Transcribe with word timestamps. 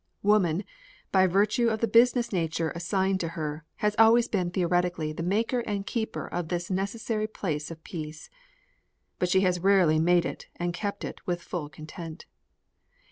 Woman, 0.23 0.63
by 1.11 1.27
virtue 1.27 1.69
of 1.69 1.79
the 1.79 1.87
business 1.87 2.33
nature 2.33 2.71
assigns 2.73 3.21
her, 3.21 3.65
has 3.75 3.95
always 3.99 4.27
been 4.27 4.49
theoretically 4.49 5.13
the 5.13 5.21
maker 5.21 5.59
and 5.59 5.85
keeper 5.85 6.25
of 6.25 6.47
this 6.47 6.71
necessary 6.71 7.27
place 7.27 7.69
of 7.69 7.83
peace. 7.83 8.27
But 9.19 9.29
she 9.29 9.41
has 9.41 9.59
rarely 9.59 9.99
made 9.99 10.25
it 10.25 10.47
and 10.55 10.73
kept 10.73 11.05
it 11.05 11.19
with 11.27 11.43
full 11.43 11.69
content. 11.69 12.25